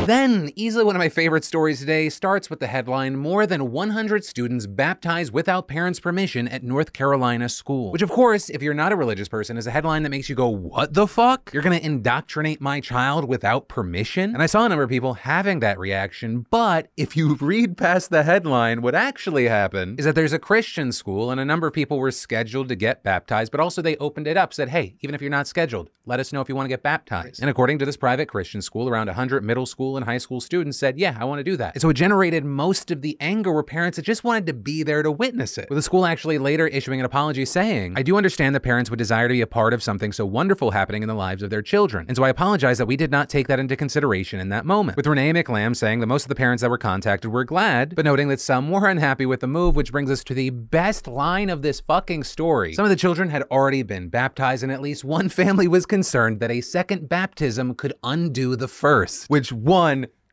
Then, 0.09 0.49
easily 0.55 0.83
one 0.83 0.95
of 0.95 0.99
my 0.99 1.09
favorite 1.09 1.43
stories 1.43 1.81
today 1.81 2.09
starts 2.09 2.49
with 2.49 2.59
the 2.59 2.65
headline 2.65 3.15
More 3.15 3.45
than 3.45 3.71
100 3.71 4.25
students 4.25 4.65
baptized 4.65 5.31
without 5.31 5.67
parents' 5.67 5.99
permission 5.99 6.47
at 6.47 6.63
North 6.63 6.93
Carolina 6.93 7.47
school. 7.47 7.91
Which, 7.91 8.01
of 8.01 8.09
course, 8.09 8.49
if 8.49 8.63
you're 8.63 8.73
not 8.73 8.91
a 8.91 8.95
religious 8.95 9.27
person, 9.27 9.55
is 9.55 9.67
a 9.67 9.71
headline 9.71 10.01
that 10.01 10.09
makes 10.09 10.27
you 10.27 10.33
go, 10.33 10.49
What 10.49 10.95
the 10.95 11.05
fuck? 11.05 11.51
You're 11.53 11.61
gonna 11.61 11.75
indoctrinate 11.75 12.59
my 12.59 12.79
child 12.79 13.25
without 13.25 13.67
permission? 13.67 14.33
And 14.33 14.41
I 14.41 14.47
saw 14.47 14.65
a 14.65 14.69
number 14.69 14.81
of 14.81 14.89
people 14.89 15.13
having 15.13 15.59
that 15.59 15.77
reaction, 15.77 16.47
but 16.49 16.87
if 16.97 17.15
you 17.15 17.35
read 17.39 17.77
past 17.77 18.09
the 18.09 18.23
headline, 18.23 18.81
what 18.81 18.95
actually 18.95 19.47
happened 19.47 19.99
is 19.99 20.05
that 20.05 20.15
there's 20.15 20.33
a 20.33 20.39
Christian 20.39 20.91
school 20.91 21.29
and 21.29 21.39
a 21.39 21.45
number 21.45 21.67
of 21.67 21.73
people 21.73 21.99
were 21.99 22.09
scheduled 22.09 22.69
to 22.69 22.75
get 22.75 23.03
baptized, 23.03 23.51
but 23.51 23.59
also 23.59 23.83
they 23.83 23.95
opened 23.97 24.25
it 24.25 24.37
up, 24.37 24.55
said, 24.55 24.69
Hey, 24.69 24.95
even 25.01 25.13
if 25.13 25.21
you're 25.21 25.29
not 25.29 25.45
scheduled, 25.45 25.91
let 26.07 26.19
us 26.19 26.33
know 26.33 26.41
if 26.41 26.49
you 26.49 26.55
wanna 26.55 26.67
get 26.67 26.81
baptized. 26.81 27.41
And 27.41 27.49
according 27.51 27.77
to 27.77 27.85
this 27.85 27.95
private 27.95 28.25
Christian 28.25 28.63
school, 28.63 28.89
around 28.89 29.05
100 29.05 29.43
middle 29.43 29.67
school 29.67 29.98
and 29.99 30.09
high 30.09 30.17
school 30.17 30.41
students 30.41 30.77
said, 30.77 30.97
Yeah, 30.99 31.17
I 31.19 31.25
want 31.25 31.39
to 31.39 31.43
do 31.43 31.57
that. 31.57 31.75
And 31.75 31.81
so 31.81 31.89
it 31.89 31.93
generated 31.93 32.43
most 32.45 32.91
of 32.91 33.01
the 33.01 33.17
anger 33.19 33.53
where 33.53 33.63
parents 33.63 33.97
that 33.97 34.03
just 34.03 34.23
wanted 34.23 34.45
to 34.47 34.53
be 34.53 34.83
there 34.83 35.03
to 35.03 35.11
witness 35.11 35.57
it. 35.57 35.69
With 35.69 35.77
the 35.77 35.83
school 35.83 36.05
actually 36.05 36.37
later 36.37 36.67
issuing 36.67 36.99
an 36.99 37.05
apology 37.05 37.45
saying, 37.45 37.93
I 37.95 38.03
do 38.03 38.17
understand 38.17 38.55
that 38.55 38.61
parents 38.61 38.89
would 38.89 38.99
desire 38.99 39.27
to 39.27 39.33
be 39.33 39.41
a 39.41 39.47
part 39.47 39.73
of 39.73 39.83
something 39.83 40.11
so 40.11 40.25
wonderful 40.25 40.71
happening 40.71 41.03
in 41.03 41.07
the 41.07 41.15
lives 41.15 41.43
of 41.43 41.49
their 41.49 41.61
children. 41.61 42.05
And 42.07 42.17
so 42.17 42.23
I 42.23 42.29
apologize 42.29 42.77
that 42.77 42.85
we 42.85 42.95
did 42.95 43.11
not 43.11 43.29
take 43.29 43.47
that 43.47 43.59
into 43.59 43.75
consideration 43.75 44.39
in 44.39 44.49
that 44.49 44.65
moment. 44.65 44.97
With 44.97 45.07
Renee 45.07 45.33
McLam 45.33 45.75
saying 45.75 45.99
that 45.99 46.07
most 46.07 46.23
of 46.23 46.29
the 46.29 46.35
parents 46.35 46.61
that 46.61 46.69
were 46.69 46.77
contacted 46.77 47.31
were 47.31 47.43
glad, 47.43 47.95
but 47.95 48.05
noting 48.05 48.27
that 48.29 48.39
some 48.39 48.69
were 48.69 48.87
unhappy 48.87 49.25
with 49.25 49.39
the 49.39 49.47
move, 49.47 49.75
which 49.75 49.91
brings 49.91 50.09
us 50.09 50.23
to 50.25 50.33
the 50.33 50.49
best 50.49 51.07
line 51.07 51.49
of 51.49 51.61
this 51.61 51.79
fucking 51.79 52.23
story. 52.23 52.73
Some 52.73 52.85
of 52.85 52.89
the 52.89 52.95
children 52.95 53.29
had 53.29 53.43
already 53.43 53.83
been 53.83 54.09
baptized, 54.09 54.63
and 54.63 54.71
at 54.71 54.81
least 54.81 55.03
one 55.03 55.29
family 55.39 55.67
was 55.67 55.85
concerned 55.85 56.39
that 56.39 56.51
a 56.51 56.61
second 56.61 57.09
baptism 57.09 57.75
could 57.75 57.93
undo 58.03 58.55
the 58.55 58.67
first, 58.67 59.29
which 59.29 59.51
one 59.51 59.78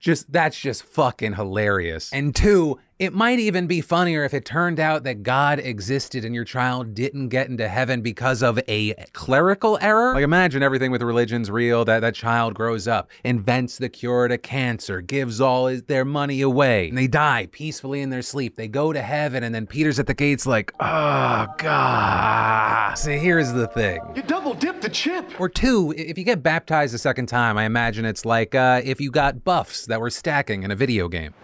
just 0.01 0.31
that's 0.31 0.59
just 0.61 0.85
fucking 0.85 1.35
hilarious. 1.35 2.13
And 2.13 2.35
two, 2.35 2.79
it 2.99 3.13
might 3.13 3.39
even 3.39 3.67
be 3.67 3.83
funnier 3.83 4.25
if 4.25 4.33
it 4.33 4.47
turned 4.47 4.81
out 4.81 5.05
that 5.05 5.23
God 5.23 5.59
existed 5.59 6.25
and 6.25 6.35
your 6.35 6.45
child 6.45 6.95
didn't 6.95 7.29
get 7.29 7.49
into 7.49 7.69
heaven 7.69 8.01
because 8.01 8.43
of 8.43 8.59
a 8.69 8.95
clerical 9.13 9.77
error. 9.83 10.15
Like 10.15 10.25
imagine 10.25 10.63
everything 10.63 10.91
with 10.91 11.03
religion's 11.03 11.51
real, 11.51 11.85
that 11.85 12.01
that 12.01 12.15
child 12.15 12.55
grows 12.55 12.89
up, 12.89 13.11
invents 13.23 13.77
the 13.77 13.91
cure 13.91 14.29
to 14.29 14.39
cancer, 14.39 15.03
gives 15.03 15.43
all 15.43 15.67
his, 15.67 15.83
their 15.83 16.07
money 16.07 16.41
away, 16.41 16.89
and 16.89 16.97
they 16.97 17.07
die 17.07 17.49
peacefully 17.53 18.01
in 18.01 18.09
their 18.09 18.23
sleep. 18.23 18.57
They 18.57 18.69
go 18.69 18.95
to 18.95 19.03
heaven 19.03 19.43
and 19.43 19.55
then 19.55 19.67
Peter's 19.67 19.99
at 19.99 20.07
the 20.07 20.15
gates 20.15 20.47
like, 20.47 20.73
oh 20.81 21.49
God. 21.59 22.95
See, 22.95 23.19
here's 23.19 23.53
the 23.53 23.67
thing. 23.69 24.01
You 24.15 24.23
double 24.23 24.55
dip 24.55 24.81
the 24.81 24.89
chip. 24.89 25.39
Or 25.39 25.51
two, 25.51 25.93
if 25.99 26.17
you 26.17 26.25
get 26.25 26.43
baptized 26.43 26.95
a 26.95 26.99
second 26.99 27.27
time, 27.27 27.59
I 27.59 27.65
imagine 27.65 28.07
it's 28.07 28.25
like 28.25 28.55
uh, 28.55 28.81
if 28.83 29.03
you 29.03 29.11
got 29.11 29.45
buffs 29.45 29.85
that 29.85 30.01
were 30.01 30.09
stacking 30.09 30.63
in 30.63 30.71
a 30.71 30.77
video 30.77 31.09
game. 31.09 31.35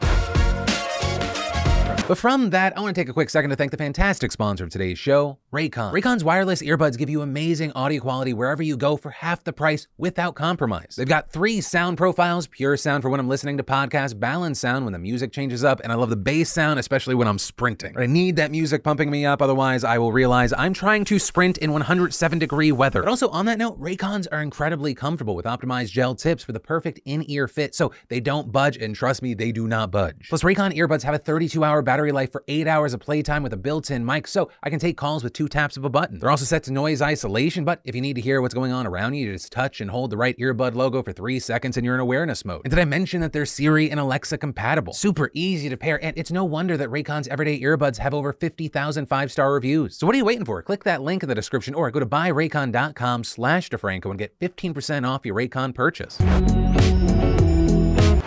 But 2.08 2.19
from 2.19 2.50
that, 2.50 2.76
I 2.76 2.81
want 2.81 2.94
to 2.94 3.00
take 3.00 3.08
a 3.08 3.12
quick 3.12 3.31
second 3.31 3.50
to 3.50 3.56
thank 3.56 3.70
the 3.70 3.76
fantastic 3.76 4.32
sponsor 4.32 4.64
of 4.64 4.70
today's 4.70 4.99
show, 4.99 5.38
Raycon. 5.52 5.93
Raycon's 5.93 6.25
wireless 6.25 6.62
earbuds 6.62 6.96
give 6.96 7.10
you 7.10 7.20
amazing 7.20 7.72
audio 7.72 8.00
quality 8.00 8.32
wherever 8.32 8.62
you 8.62 8.75
go 8.75 8.96
for 8.96 9.10
half 9.10 9.44
the 9.44 9.52
price 9.52 9.87
without 9.99 10.34
compromise. 10.34 10.94
They've 10.96 11.06
got 11.06 11.31
three 11.31 11.60
sound 11.60 11.99
profiles 11.99 12.46
pure 12.46 12.75
sound 12.78 13.02
for 13.02 13.10
when 13.10 13.20
I'm 13.20 13.28
listening 13.28 13.58
to 13.58 13.62
podcasts, 13.62 14.19
balanced 14.19 14.62
sound 14.62 14.87
when 14.87 14.94
the 14.94 14.99
music 14.99 15.31
changes 15.31 15.62
up, 15.62 15.81
and 15.81 15.93
I 15.93 15.96
love 15.96 16.08
the 16.08 16.16
bass 16.16 16.50
sound, 16.50 16.78
especially 16.78 17.14
when 17.14 17.28
I'm 17.28 17.38
sprinting. 17.38 17.99
I 17.99 18.06
need 18.06 18.37
that 18.37 18.50
music 18.50 18.82
pumping 18.82 19.10
me 19.10 19.26
up, 19.26 19.43
otherwise, 19.43 19.84
I 19.84 19.99
will 19.99 20.10
realize 20.10 20.54
I'm 20.56 20.72
trying 20.72 21.04
to 21.04 21.19
sprint 21.19 21.58
in 21.58 21.70
107 21.70 22.38
degree 22.38 22.72
weather. 22.72 23.02
But 23.02 23.10
also, 23.10 23.28
on 23.28 23.44
that 23.44 23.58
note, 23.58 23.78
Raycons 23.78 24.26
are 24.32 24.40
incredibly 24.40 24.94
comfortable 24.94 25.34
with 25.34 25.44
optimized 25.44 25.90
gel 25.90 26.14
tips 26.14 26.43
for 26.43 26.52
the 26.52 26.60
perfect 26.60 26.98
in 27.05 27.31
ear 27.31 27.46
fit, 27.46 27.75
so 27.75 27.93
they 28.08 28.20
don't 28.20 28.50
budge, 28.50 28.78
and 28.78 28.96
trust 28.96 29.20
me, 29.20 29.34
they 29.34 29.52
do 29.52 29.69
not 29.69 29.90
budge. 29.90 30.31
Plus, 30.31 30.44
Raycon 30.44 30.75
earbuds 30.75 31.02
have 31.02 31.12
a 31.12 31.19
32 31.19 31.62
hour 31.62 31.82
battery 31.82 32.10
life 32.10 32.32
for 32.32 32.43
8 32.48 32.66
hours 32.66 32.94
of 32.94 33.00
playtime 33.00 33.43
with 33.43 33.52
a 33.52 33.58
built 33.58 33.90
in 33.90 34.02
mic, 34.02 34.26
so 34.26 34.48
I 34.62 34.70
can 34.70 34.78
take 34.78 34.96
calls 34.96 35.22
with 35.22 35.34
two 35.34 35.41
taps 35.48 35.76
of 35.76 35.84
a 35.84 35.88
button. 35.88 36.18
They're 36.18 36.30
also 36.30 36.44
set 36.44 36.62
to 36.64 36.72
noise 36.72 37.02
isolation, 37.02 37.64
but 37.64 37.80
if 37.84 37.94
you 37.94 38.00
need 38.00 38.14
to 38.14 38.20
hear 38.20 38.40
what's 38.40 38.54
going 38.54 38.72
on 38.72 38.86
around 38.86 39.14
you, 39.14 39.26
you 39.26 39.32
just 39.32 39.52
touch 39.52 39.80
and 39.80 39.90
hold 39.90 40.10
the 40.10 40.16
right 40.16 40.36
earbud 40.38 40.74
logo 40.74 41.02
for 41.02 41.12
three 41.12 41.38
seconds 41.38 41.76
and 41.76 41.84
you're 41.84 41.94
in 41.94 42.00
awareness 42.00 42.44
mode. 42.44 42.62
And 42.64 42.70
did 42.70 42.78
I 42.78 42.84
mention 42.84 43.20
that 43.20 43.32
they're 43.32 43.46
Siri 43.46 43.90
and 43.90 44.00
Alexa 44.00 44.38
compatible? 44.38 44.92
Super 44.92 45.30
easy 45.34 45.68
to 45.68 45.76
pair, 45.76 46.02
and 46.04 46.16
it's 46.16 46.30
no 46.30 46.44
wonder 46.44 46.76
that 46.76 46.88
Raycon's 46.88 47.28
everyday 47.28 47.60
earbuds 47.60 47.98
have 47.98 48.14
over 48.14 48.32
50,000 48.32 49.06
five-star 49.06 49.52
reviews. 49.52 49.96
So 49.96 50.06
what 50.06 50.14
are 50.14 50.18
you 50.18 50.24
waiting 50.24 50.44
for? 50.44 50.62
Click 50.62 50.84
that 50.84 51.02
link 51.02 51.22
in 51.22 51.28
the 51.28 51.34
description 51.34 51.74
or 51.74 51.90
go 51.90 52.00
to 52.00 52.06
buyraycon.com 52.06 53.24
slash 53.24 53.70
DeFranco 53.70 54.06
and 54.06 54.18
get 54.18 54.38
15% 54.40 55.08
off 55.08 55.26
your 55.26 55.34
Raycon 55.34 55.74
purchase. 55.74 56.18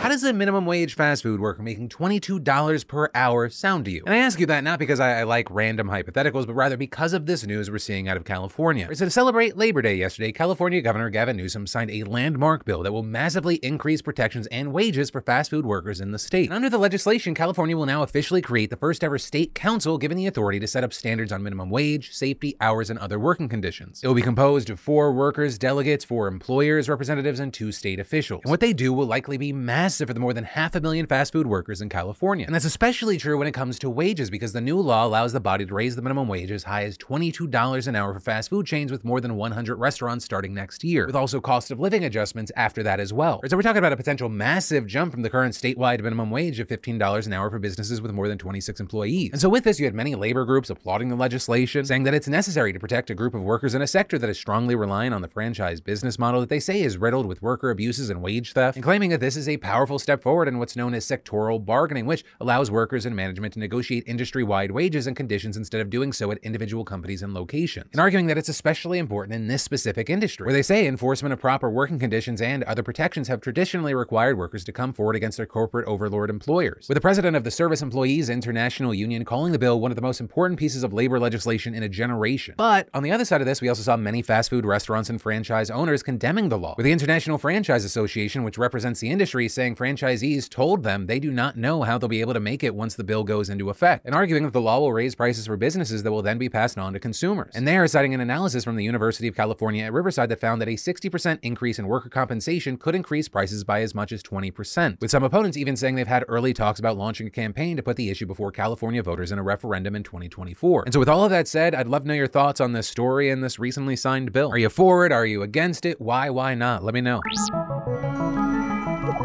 How 0.05 0.11
does 0.11 0.23
a 0.23 0.33
minimum 0.33 0.67
wage 0.67 0.93
fast 0.93 1.23
food 1.23 1.39
worker 1.39 1.63
making 1.63 1.89
$22 1.89 2.87
per 2.87 3.09
hour 3.15 3.49
sound 3.49 3.85
to 3.85 3.91
you? 3.91 4.03
And 4.05 4.13
I 4.13 4.19
ask 4.19 4.39
you 4.39 4.45
that 4.45 4.63
not 4.63 4.77
because 4.77 4.99
I, 4.99 5.21
I 5.21 5.23
like 5.23 5.49
random 5.49 5.87
hypotheticals, 5.87 6.45
but 6.45 6.53
rather 6.53 6.77
because 6.77 7.11
of 7.11 7.25
this 7.25 7.43
news 7.43 7.71
we're 7.71 7.79
seeing 7.79 8.07
out 8.07 8.15
of 8.15 8.23
California. 8.23 8.87
So 8.93 9.05
to 9.05 9.09
celebrate 9.09 9.57
Labor 9.57 9.81
Day 9.81 9.95
yesterday, 9.95 10.31
California 10.31 10.79
Governor 10.83 11.09
Gavin 11.09 11.35
Newsom 11.35 11.65
signed 11.65 11.89
a 11.89 12.03
landmark 12.03 12.65
bill 12.65 12.83
that 12.83 12.91
will 12.91 13.01
massively 13.01 13.55
increase 13.63 14.03
protections 14.03 14.45
and 14.51 14.71
wages 14.71 15.09
for 15.09 15.21
fast 15.21 15.49
food 15.49 15.65
workers 15.65 15.99
in 15.99 16.11
the 16.11 16.19
state. 16.19 16.51
And 16.51 16.53
under 16.53 16.69
the 16.69 16.77
legislation, 16.77 17.33
California 17.33 17.75
will 17.75 17.87
now 17.87 18.03
officially 18.03 18.43
create 18.43 18.69
the 18.69 18.77
first 18.77 19.03
ever 19.03 19.17
state 19.17 19.55
council 19.55 19.97
given 19.97 20.17
the 20.17 20.27
authority 20.27 20.59
to 20.59 20.67
set 20.67 20.83
up 20.83 20.93
standards 20.93 21.31
on 21.31 21.41
minimum 21.41 21.71
wage, 21.71 22.13
safety, 22.13 22.55
hours, 22.61 22.91
and 22.91 22.99
other 22.99 23.17
working 23.17 23.49
conditions. 23.49 24.01
It 24.03 24.07
will 24.07 24.13
be 24.13 24.21
composed 24.21 24.69
of 24.69 24.79
four 24.79 25.11
workers, 25.13 25.57
delegates, 25.57 26.05
four 26.05 26.27
employers, 26.27 26.89
representatives, 26.89 27.39
and 27.39 27.51
two 27.51 27.71
state 27.71 27.99
officials. 27.99 28.41
And 28.43 28.51
what 28.51 28.59
they 28.59 28.71
do 28.71 28.93
will 28.93 29.07
likely 29.07 29.39
be 29.39 29.51
massive 29.51 29.94
for 30.03 30.13
the 30.13 30.19
more 30.19 30.33
than 30.33 30.43
half 30.43 30.75
a 30.75 30.81
million 30.81 31.05
fast 31.05 31.31
food 31.31 31.47
workers 31.47 31.81
in 31.81 31.89
California. 31.89 32.45
And 32.45 32.53
that's 32.53 32.65
especially 32.65 33.17
true 33.17 33.37
when 33.37 33.47
it 33.47 33.53
comes 33.53 33.79
to 33.79 33.89
wages 33.89 34.29
because 34.29 34.53
the 34.53 34.61
new 34.61 34.79
law 34.79 35.05
allows 35.05 35.33
the 35.33 35.39
body 35.39 35.65
to 35.65 35.73
raise 35.73 35.95
the 35.95 36.01
minimum 36.01 36.27
wage 36.27 36.51
as 36.51 36.63
high 36.63 36.83
as 36.83 36.97
$22 36.97 37.87
an 37.87 37.95
hour 37.95 38.13
for 38.13 38.19
fast 38.19 38.49
food 38.49 38.65
chains 38.65 38.91
with 38.91 39.05
more 39.05 39.21
than 39.21 39.35
100 39.35 39.75
restaurants 39.75 40.25
starting 40.25 40.53
next 40.53 40.83
year, 40.83 41.05
with 41.05 41.15
also 41.15 41.39
cost 41.39 41.71
of 41.71 41.79
living 41.79 42.03
adjustments 42.03 42.51
after 42.55 42.83
that 42.83 42.99
as 42.99 43.13
well. 43.13 43.41
So 43.45 43.55
we're 43.55 43.63
talking 43.63 43.77
about 43.77 43.93
a 43.93 43.97
potential 43.97 44.27
massive 44.27 44.87
jump 44.87 45.13
from 45.13 45.21
the 45.21 45.29
current 45.29 45.53
statewide 45.53 46.01
minimum 46.01 46.31
wage 46.31 46.59
of 46.59 46.67
$15 46.67 47.25
an 47.25 47.33
hour 47.33 47.49
for 47.49 47.59
businesses 47.59 48.01
with 48.01 48.11
more 48.11 48.27
than 48.27 48.37
26 48.37 48.79
employees. 48.79 49.29
And 49.31 49.39
so 49.39 49.49
with 49.49 49.63
this, 49.63 49.79
you 49.79 49.85
had 49.85 49.93
many 49.93 50.15
labor 50.15 50.45
groups 50.45 50.69
applauding 50.69 51.09
the 51.09 51.15
legislation, 51.15 51.85
saying 51.85 52.03
that 52.03 52.13
it's 52.13 52.27
necessary 52.27 52.73
to 52.73 52.79
protect 52.79 53.09
a 53.09 53.15
group 53.15 53.33
of 53.33 53.41
workers 53.41 53.75
in 53.75 53.81
a 53.81 53.87
sector 53.87 54.17
that 54.17 54.29
is 54.29 54.37
strongly 54.37 54.75
reliant 54.75 55.13
on 55.13 55.21
the 55.21 55.27
franchise 55.27 55.81
business 55.81 56.17
model 56.17 56.39
that 56.39 56.49
they 56.49 56.59
say 56.59 56.81
is 56.81 56.97
riddled 56.97 57.25
with 57.25 57.41
worker 57.41 57.69
abuses 57.69 58.09
and 58.09 58.21
wage 58.21 58.53
theft, 58.53 58.77
and 58.77 58.83
claiming 58.83 59.09
that 59.09 59.19
this 59.19 59.35
is 59.35 59.47
a 59.47 59.57
powerful 59.57 59.84
powerful 59.85 59.99
step 59.99 60.23
forward 60.23 60.47
in 60.47 60.57
what's 60.57 60.75
known 60.75 60.95
as 60.95 61.05
sectoral 61.05 61.63
bargaining, 61.63 62.07
which 62.07 62.25
allows 62.41 62.71
workers 62.71 63.05
and 63.05 63.15
management 63.15 63.53
to 63.53 63.59
negotiate 63.59 64.03
industry 64.07 64.43
wide 64.43 64.71
wages 64.71 65.05
and 65.05 65.15
conditions 65.15 65.55
instead 65.55 65.79
of 65.79 65.91
doing 65.91 66.11
so 66.11 66.31
at 66.31 66.39
individual 66.39 66.83
companies 66.83 67.21
and 67.21 67.35
locations. 67.35 67.85
And 67.91 68.01
arguing 68.01 68.25
that 68.25 68.37
it's 68.39 68.49
especially 68.49 68.97
important 68.97 69.35
in 69.35 69.45
this 69.45 69.61
specific 69.61 70.09
industry, 70.09 70.43
where 70.43 70.53
they 70.53 70.63
say 70.63 70.87
enforcement 70.87 71.33
of 71.33 71.39
proper 71.39 71.69
working 71.69 71.99
conditions 71.99 72.41
and 72.41 72.63
other 72.63 72.81
protections 72.81 73.27
have 73.27 73.41
traditionally 73.41 73.93
required 73.93 74.39
workers 74.39 74.63
to 74.63 74.71
come 74.71 74.91
forward 74.91 75.15
against 75.15 75.37
their 75.37 75.45
corporate 75.45 75.87
overlord 75.87 76.31
employers. 76.31 76.87
With 76.89 76.95
the 76.95 77.01
president 77.01 77.37
of 77.37 77.43
the 77.43 77.51
Service 77.51 77.83
Employees 77.83 78.27
International 78.27 78.91
Union 78.91 79.23
calling 79.23 79.51
the 79.51 79.59
bill 79.59 79.79
one 79.79 79.91
of 79.91 79.95
the 79.95 80.01
most 80.01 80.19
important 80.19 80.57
pieces 80.57 80.81
of 80.81 80.93
labor 80.93 81.19
legislation 81.19 81.75
in 81.75 81.83
a 81.83 81.89
generation. 81.89 82.55
But 82.57 82.89
on 82.95 83.03
the 83.03 83.11
other 83.11 83.23
side 83.23 83.41
of 83.41 83.45
this, 83.45 83.61
we 83.61 83.69
also 83.69 83.83
saw 83.83 83.97
many 83.97 84.23
fast 84.23 84.49
food 84.49 84.65
restaurants 84.65 85.11
and 85.11 85.21
franchise 85.21 85.69
owners 85.69 86.01
condemning 86.01 86.49
the 86.49 86.57
law, 86.57 86.73
with 86.75 86.85
the 86.85 86.91
International 86.91 87.37
Franchise 87.37 87.85
Association, 87.85 88.43
which 88.43 88.57
represents 88.57 88.99
the 88.99 89.11
industry, 89.11 89.47
saying 89.47 89.74
franchisees 89.75 90.49
told 90.49 90.83
them 90.83 91.05
they 91.05 91.19
do 91.19 91.31
not 91.31 91.57
know 91.57 91.83
how 91.83 91.97
they'll 91.97 92.07
be 92.07 92.21
able 92.21 92.33
to 92.33 92.39
make 92.39 92.63
it 92.63 92.75
once 92.75 92.95
the 92.95 93.03
bill 93.03 93.23
goes 93.23 93.49
into 93.49 93.69
effect, 93.69 94.05
and 94.05 94.15
arguing 94.15 94.43
that 94.43 94.53
the 94.53 94.61
law 94.61 94.79
will 94.79 94.93
raise 94.93 95.15
prices 95.15 95.47
for 95.47 95.57
businesses 95.57 96.03
that 96.03 96.11
will 96.11 96.21
then 96.21 96.37
be 96.37 96.49
passed 96.49 96.77
on 96.77 96.93
to 96.93 96.99
consumers. 96.99 97.53
And 97.55 97.67
they 97.67 97.77
are 97.77 97.87
citing 97.87 98.13
an 98.13 98.21
analysis 98.21 98.63
from 98.63 98.75
the 98.75 98.83
University 98.83 99.27
of 99.27 99.35
California 99.35 99.83
at 99.83 99.93
Riverside 99.93 100.29
that 100.29 100.39
found 100.39 100.61
that 100.61 100.69
a 100.69 100.73
60% 100.73 101.39
increase 101.41 101.79
in 101.79 101.87
worker 101.87 102.09
compensation 102.09 102.77
could 102.77 102.95
increase 102.95 103.27
prices 103.27 103.63
by 103.63 103.81
as 103.81 103.93
much 103.93 104.11
as 104.11 104.23
20%, 104.23 104.99
with 105.01 105.11
some 105.11 105.23
opponents 105.23 105.57
even 105.57 105.75
saying 105.75 105.95
they've 105.95 106.07
had 106.07 106.25
early 106.27 106.53
talks 106.53 106.79
about 106.79 106.97
launching 106.97 107.27
a 107.27 107.31
campaign 107.31 107.77
to 107.77 107.83
put 107.83 107.97
the 107.97 108.09
issue 108.09 108.25
before 108.25 108.51
California 108.51 109.03
voters 109.03 109.31
in 109.31 109.39
a 109.39 109.43
referendum 109.43 109.95
in 109.95 110.03
2024. 110.03 110.83
And 110.83 110.93
so, 110.93 110.99
with 110.99 111.09
all 111.09 111.23
of 111.23 111.29
that 111.31 111.47
said, 111.47 111.75
I'd 111.75 111.87
love 111.87 112.03
to 112.03 112.07
know 112.07 112.13
your 112.13 112.27
thoughts 112.27 112.61
on 112.61 112.73
this 112.73 112.87
story 112.87 113.29
and 113.29 113.43
this 113.43 113.59
recently 113.59 113.95
signed 113.95 114.31
bill. 114.31 114.51
Are 114.51 114.57
you 114.57 114.69
for 114.69 115.05
it? 115.05 115.11
Are 115.11 115.25
you 115.25 115.41
against 115.41 115.85
it? 115.85 115.99
Why? 115.99 116.29
Why 116.29 116.53
not? 116.55 116.83
Let 116.83 116.93
me 116.93 117.01
know. 117.01 117.21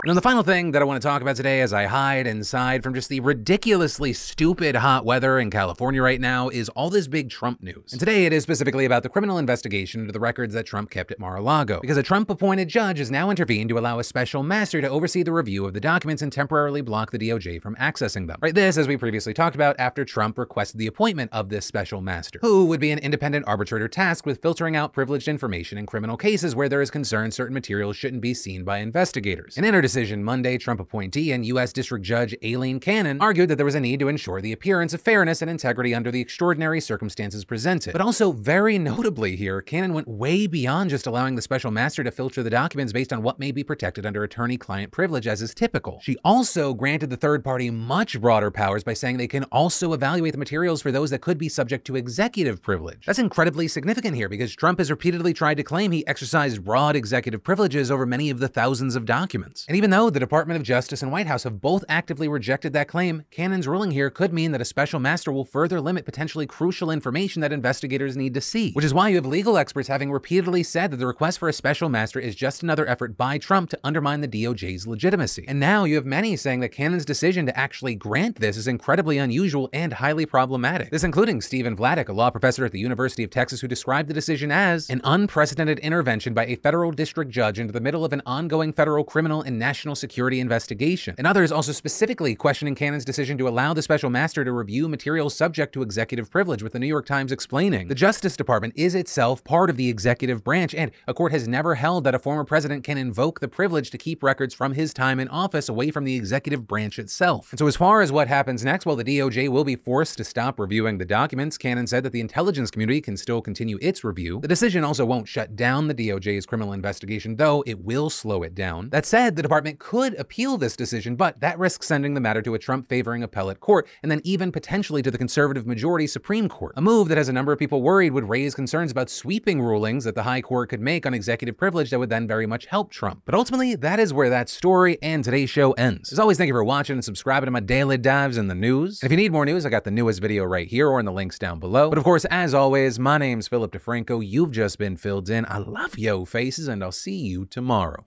And 0.03 0.09
then 0.09 0.17
the 0.17 0.23
final 0.23 0.43
thing 0.43 0.71
that 0.71 0.81
I 0.81 0.87
want 0.87 1.03
to 1.03 1.07
talk 1.07 1.21
about 1.21 1.37
today 1.37 1.61
as 1.61 1.75
I 1.75 1.85
hide 1.85 2.27
inside 2.27 2.83
from 2.83 2.95
just 2.95 3.11
the 3.11 3.21
ridiculously 3.21 4.15
stupid 4.15 4.75
hot 4.77 5.05
weather 5.05 5.39
in 5.39 5.51
California 5.51 6.01
right 6.01 6.19
now 6.19 6.49
is 6.49 6.71
all 6.71 6.89
this 6.89 7.07
big 7.07 7.29
Trump 7.29 7.63
news. 7.63 7.93
And 7.93 8.01
today 8.01 8.25
it 8.25 8.33
is 8.33 8.43
specifically 8.43 8.87
about 8.87 9.03
the 9.03 9.11
criminal 9.11 9.37
investigation 9.37 10.01
into 10.01 10.13
the 10.15 10.19
records 10.19 10.55
that 10.55 10.65
Trump 10.65 10.89
kept 10.89 11.13
at 11.13 11.19
Mar-a-Lago. 11.19 11.81
Because 11.83 11.99
a 11.99 12.03
Trump 12.03 12.31
appointed 12.31 12.67
judge 12.67 12.97
has 12.97 13.11
now 13.11 13.29
intervened 13.29 13.69
to 13.69 13.79
allow 13.79 13.99
a 13.99 14.05
special 14.05 14.43
master 14.43 14.81
to 14.81 14.89
oversee 14.89 15.23
the 15.23 15.33
review 15.33 15.67
of 15.67 15.75
the 15.75 15.81
documents 15.81 16.23
and 16.23 16.33
temporarily 16.33 16.81
block 16.81 17.11
the 17.11 17.19
DOJ 17.19 17.61
from 17.61 17.77
accessing 17.77 18.27
them. 18.27 18.39
Right, 18.41 18.55
this, 18.55 18.79
as 18.79 18.89
we 18.89 18.97
previously 18.97 19.35
talked 19.35 19.55
about, 19.55 19.79
after 19.79 20.07
Trump 20.07 20.39
requested 20.39 20.79
the 20.79 20.87
appointment 20.87 21.31
of 21.31 21.51
this 21.51 21.67
special 21.67 22.01
master, 22.01 22.39
who 22.41 22.65
would 22.65 22.81
be 22.81 22.91
an 22.91 23.01
independent 23.01 23.47
arbitrator 23.47 23.87
tasked 23.87 24.25
with 24.25 24.41
filtering 24.41 24.77
out 24.77 24.95
privileged 24.95 25.29
information 25.29 25.77
in 25.77 25.85
criminal 25.85 26.17
cases 26.17 26.57
where 26.57 26.71
there 26.71 26.81
is 26.81 26.91
concern 26.91 27.31
certain 27.31 27.53
materials 27.53 27.99
shouldn't 27.99 28.23
be 28.23 28.33
seen 28.33 28.65
by 28.65 28.79
investigators. 28.79 29.59
In 29.59 29.65
her 29.75 29.90
decision 29.91 30.23
Monday, 30.23 30.57
Trump 30.57 30.79
appointee 30.79 31.33
and 31.33 31.45
U.S. 31.47 31.73
District 31.73 32.05
Judge 32.05 32.33
Aileen 32.45 32.79
Cannon 32.79 33.21
argued 33.21 33.51
that 33.51 33.57
there 33.57 33.65
was 33.65 33.75
a 33.75 33.81
need 33.81 33.99
to 33.99 34.07
ensure 34.07 34.41
the 34.41 34.53
appearance 34.53 34.95
of 34.95 35.01
fairness 35.01 35.43
and 35.43 35.51
integrity 35.51 35.93
under 35.93 36.13
the 36.13 36.21
extraordinary 36.21 36.81
circumstances 36.81 37.45
presented. 37.45 37.91
But 37.91 38.01
also, 38.01 38.31
very 38.31 38.79
notably 38.79 39.35
here, 39.35 39.61
Cannon 39.61 39.93
went 39.93 40.07
way 40.07 40.47
beyond 40.47 40.91
just 40.91 41.09
allowing 41.09 41.35
the 41.35 41.43
special 41.43 41.73
master 41.73 42.05
to 42.05 42.13
filter 42.13 42.45
the 42.45 42.51
documents 42.51 42.93
based 42.93 43.13
on 43.13 43.25
what 43.25 43.41
may 43.41 43.51
be 43.51 43.65
protected 43.65 44.07
under 44.07 44.23
attorney 44.23 44.57
client 44.57 44.93
privilege, 44.93 45.27
as 45.27 45.43
is 45.43 45.53
typical. 45.57 45.99
She 46.05 46.17
also 46.25 46.73
granted 46.73 47.11
the 47.11 47.17
third 47.17 47.43
party 47.43 47.69
much 47.69 48.21
broader 48.21 48.53
powers 48.53 48.85
by 48.85 48.95
saying 48.95 49.17
they 49.17 49.27
can 49.27 49.43
also 49.45 49.93
evaluate 49.93 50.31
the 50.31 50.39
materials 50.39 50.81
for 50.81 50.93
those 50.93 51.11
that 51.11 51.21
could 51.21 51.37
be 51.37 51.49
subject 51.49 51.85
to 51.89 51.97
executive 51.97 52.63
privilege. 52.63 53.07
That's 53.07 53.19
incredibly 53.19 53.67
significant 53.67 54.15
here 54.15 54.29
because 54.29 54.55
Trump 54.55 54.79
has 54.79 54.89
repeatedly 54.89 55.33
tried 55.35 55.57
to 55.57 55.65
claim 55.65 55.91
he 55.91 56.07
exercised 56.07 56.65
broad 56.65 56.95
executive 56.95 57.43
privileges 57.43 57.91
over 57.91 58.07
many 58.07 58.31
of 58.31 58.39
the 58.39 58.47
thousands 58.47 58.95
of 58.95 59.05
documents. 59.05 59.67
And 59.67 59.80
even 59.81 59.89
though 59.89 60.11
the 60.11 60.21
Department 60.21 60.59
of 60.59 60.63
Justice 60.63 61.01
and 61.01 61.11
White 61.11 61.27
House 61.27 61.45
have 61.45 61.63
both 61.63 61.87
actively 61.89 62.29
rejected 62.29 62.75
that 62.75 62.87
claim, 62.87 63.25
Cannon's 63.31 63.67
ruling 63.67 63.93
here 63.93 64.11
could 64.11 64.31
mean 64.31 64.53
that 64.53 64.61
a 64.61 64.65
special 64.67 65.01
master 65.01 65.33
will 65.33 65.47
further 65.47 65.81
limit 65.81 66.05
potentially 66.05 66.47
crucial 66.47 66.91
information 66.91 67.41
that 67.41 67.51
investigators 67.51 68.15
need 68.15 68.35
to 68.35 68.43
see. 68.43 68.73
Which 68.75 68.85
is 68.85 68.93
why 68.93 69.09
you 69.09 69.15
have 69.15 69.25
legal 69.25 69.57
experts 69.57 69.89
having 69.89 70.13
repeatedly 70.13 70.65
said 70.65 70.91
that 70.91 70.99
the 70.99 71.07
request 71.07 71.39
for 71.39 71.49
a 71.49 71.55
special 71.55 71.89
master 71.89 72.21
is 72.21 72.35
just 72.35 72.63
another 72.63 72.87
effort 72.87 73.17
by 73.17 73.39
Trump 73.39 73.71
to 73.71 73.79
undermine 73.83 74.21
the 74.21 74.29
DOJ's 74.29 74.87
legitimacy. 74.87 75.47
And 75.49 75.59
now 75.59 75.85
you 75.85 75.95
have 75.95 76.05
many 76.05 76.37
saying 76.37 76.61
that 76.61 76.73
Cannon's 76.73 77.07
decision 77.07 77.47
to 77.47 77.59
actually 77.59 77.95
grant 77.95 78.37
this 78.37 78.59
is 78.59 78.69
incredibly 78.69 79.17
unusual 79.17 79.71
and 79.73 79.95
highly 79.95 80.27
problematic. 80.27 80.91
This 80.91 81.05
including 81.05 81.41
Stephen 81.41 81.75
Vladeck, 81.75 82.11
a 82.11 82.13
law 82.13 82.29
professor 82.29 82.67
at 82.67 82.73
the 82.73 82.81
University 82.81 83.25
of 83.25 83.31
Texas, 83.31 83.63
who 83.63 83.67
described 83.67 84.11
the 84.11 84.15
decision 84.15 84.53
as 84.53 84.91
an 84.91 85.01
unprecedented 85.05 85.79
intervention 85.79 86.35
by 86.35 86.45
a 86.45 86.57
federal 86.57 86.93
district 86.93 87.31
judge 87.31 87.59
into 87.59 87.73
the 87.73 87.81
middle 87.81 88.05
of 88.05 88.13
an 88.13 88.21
ongoing 88.27 88.75
federal 88.75 89.05
criminal 89.05 89.41
and 89.41 89.59
national 89.59 89.70
security 89.71 90.41
investigation, 90.41 91.15
and 91.19 91.27
others 91.27 91.53
also 91.53 91.73
specifically 91.73 92.35
questioning 92.35 92.75
Cannon's 92.75 93.05
decision 93.05 93.39
to 93.39 93.49
allow 93.49 93.73
the 93.73 93.83
special 93.83 94.11
master 94.11 94.45
to 94.45 94.53
review 94.53 94.89
materials 94.89 95.35
subject 95.35 95.73
to 95.75 95.83
executive 95.83 96.31
privilege, 96.31 96.63
with 96.63 96.73
the 96.73 96.79
New 96.79 96.87
York 96.87 97.07
Times 97.07 97.33
explaining 97.33 97.89
the 97.89 97.95
Justice 97.95 98.37
Department 98.37 98.75
is 98.77 98.95
itself 98.95 99.43
part 99.45 99.71
of 99.71 99.77
the 99.77 99.89
executive 99.89 100.43
branch, 100.43 100.75
and 100.75 100.91
a 101.07 101.15
court 101.15 101.33
has 101.33 101.47
never 101.49 101.75
held 101.75 102.05
that 102.05 102.15
a 102.15 102.19
former 102.19 102.45
president 102.45 102.85
can 102.85 102.99
invoke 102.99 103.41
the 103.41 103.49
privilege 103.49 103.91
to 103.91 103.99
keep 103.99 104.23
records 104.23 104.55
from 104.55 104.73
his 104.73 104.93
time 104.93 105.21
in 105.21 105.29
office 105.29 105.69
away 105.69 105.91
from 105.91 106.05
the 106.05 106.17
executive 106.17 106.67
branch 106.67 106.99
itself. 106.99 107.53
And 107.53 107.59
so, 107.59 107.67
as 107.67 107.77
far 107.77 108.01
as 108.01 108.13
what 108.13 108.29
happens 108.29 108.65
next, 108.65 108.87
well, 108.87 108.97
the 108.97 109.05
DOJ 109.05 109.49
will 109.49 109.65
be 109.65 109.77
forced 109.77 110.17
to 110.19 110.25
stop 110.25 110.59
reviewing 110.59 110.99
the 110.99 111.05
documents. 111.05 111.59
Cannon 111.59 111.87
said 111.87 112.03
that 112.05 112.13
the 112.13 112.21
intelligence 112.21 112.71
community 112.71 113.01
can 113.01 113.17
still 113.17 113.41
continue 113.41 113.79
its 113.81 114.05
review. 114.05 114.41
The 114.41 114.49
decision 114.49 114.85
also 114.85 115.05
won't 115.05 115.29
shut 115.29 115.57
down 115.57 115.89
the 115.89 115.95
DOJ's 115.95 116.47
criminal 116.47 116.73
investigation, 116.73 117.37
though 117.37 117.63
it 117.67 117.81
will 117.81 118.11
slow 118.11 118.43
it 118.43 118.55
down. 118.55 118.91
That 118.91 119.07
said, 119.07 119.37
the 119.37 119.43
department 119.61 119.79
could 119.79 120.19
appeal 120.19 120.57
this 120.57 120.75
decision, 120.75 121.17
but 121.17 121.39
that 121.41 121.59
risks 121.59 121.87
sending 121.87 122.15
the 122.15 122.21
matter 122.21 122.41
to 122.41 122.55
a 122.55 122.59
Trump 122.59 122.89
favoring 122.89 123.23
appellate 123.23 123.61
court, 123.61 123.87
and 124.03 124.11
then 124.11 124.23
even 124.25 124.51
potentially 124.51 125.03
to 125.03 125.11
the 125.11 125.19
conservative 125.19 125.67
majority 125.67 126.07
Supreme 126.07 126.49
Court. 126.49 126.73
A 126.79 126.81
move 126.81 127.09
that 127.09 127.19
has 127.19 127.29
a 127.29 127.33
number 127.33 127.53
of 127.53 127.59
people 127.59 127.83
worried 127.83 128.13
would 128.13 128.27
raise 128.27 128.55
concerns 128.55 128.91
about 128.91 129.11
sweeping 129.11 129.61
rulings 129.61 130.05
that 130.05 130.15
the 130.15 130.23
high 130.23 130.41
court 130.41 130.71
could 130.71 130.81
make 130.81 131.05
on 131.05 131.13
executive 131.13 131.59
privilege 131.59 131.91
that 131.91 131.99
would 131.99 132.09
then 132.09 132.27
very 132.27 132.47
much 132.47 132.67
help 132.67 132.91
Trump. 132.91 133.21
But 133.27 133.35
ultimately, 133.35 133.75
that 133.75 134.01
is 134.01 134.15
where 134.15 134.31
that 134.31 134.49
story 134.49 134.97
and 135.03 135.23
today's 135.23 135.51
show 135.51 135.73
ends. 135.73 136.11
As 136.11 136.19
always, 136.19 136.39
thank 136.39 136.49
you 136.49 136.55
for 136.55 136.65
watching 136.65 136.95
and 136.95 137.05
subscribing 137.05 137.47
to 137.47 137.51
my 137.51 137.61
daily 137.61 137.99
dives 137.99 138.39
in 138.39 138.49
the 138.49 138.55
news. 138.55 139.03
And 139.03 139.09
if 139.09 139.13
you 139.13 139.23
need 139.23 139.33
more 139.33 139.45
news, 139.45 139.67
I 139.67 139.69
got 139.69 139.85
the 139.85 139.91
newest 139.91 140.23
video 140.23 140.45
right 140.45 140.69
here 140.69 140.89
or 140.89 140.99
in 141.01 141.05
the 141.05 141.13
links 141.13 141.39
down 141.39 141.61
below. 141.61 141.91
But 141.91 141.99
of 141.99 142.05
course, 142.05 142.25
as 142.27 142.55
always, 142.55 142.99
my 142.99 143.19
name's 143.19 143.47
Philip 143.47 143.73
DeFranco. 143.73 144.27
You've 144.27 144.53
just 144.53 144.79
been 144.79 144.97
filled 144.97 145.29
in. 145.29 145.45
I 145.51 145.59
love 145.59 145.99
yo 145.99 146.25
faces, 146.25 146.67
and 146.67 146.83
I'll 146.83 146.93
see 146.93 147.19
you 147.19 147.45
tomorrow. 147.45 148.07